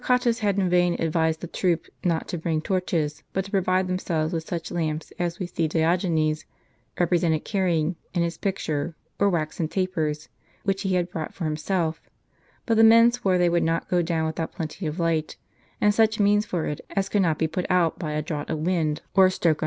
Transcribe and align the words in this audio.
Torquatus 0.03 0.39
had 0.39 0.57
in 0.57 0.67
vain 0.67 0.95
advised 0.97 1.41
the 1.41 1.47
troop 1.47 1.85
not 2.03 2.27
to 2.27 2.35
bring 2.39 2.59
torches, 2.59 3.21
but 3.33 3.45
to 3.45 3.51
provide 3.51 3.87
themselves 3.87 4.33
with 4.33 4.47
such 4.47 4.71
lamps 4.71 5.13
as 5.19 5.37
we 5.37 5.45
see 5.45 5.67
Diogenes 5.67 6.43
rej)resented 6.97 7.45
carrying, 7.45 7.95
in 8.15 8.23
his 8.23 8.35
picture, 8.35 8.95
or 9.19 9.29
waxen 9.29 9.67
tapers, 9.67 10.27
which 10.63 10.81
he 10.81 10.95
had 10.95 11.11
brought 11.11 11.35
for 11.35 11.43
himself; 11.43 12.01
but 12.65 12.77
the 12.77 12.83
men 12.83 13.11
swore 13.11 13.37
they 13.37 13.47
would 13.47 13.61
not 13.61 13.89
go 13.89 14.01
down 14.01 14.25
without 14.25 14.53
plenty 14.53 14.87
of 14.87 14.99
light, 14.99 15.35
and 15.79 15.93
such 15.93 16.19
means 16.19 16.47
for 16.47 16.65
it 16.65 16.81
as 16.95 17.07
could 17.07 17.21
not 17.21 17.37
be 17.37 17.47
jDut 17.47 17.67
out 17.69 17.99
by 17.99 18.13
a 18.13 18.23
draught 18.23 18.49
of 18.49 18.57
wind, 18.57 19.03
or 19.13 19.27
a 19.27 19.29
stroke 19.29 19.29
An 19.29 19.29
Alter 19.29 19.29
in 19.29 19.29
the 19.29 19.29
Cemetery 19.29 19.29
of 19.29 19.31
St. 19.33 19.43
Sixtns. 19.43 19.59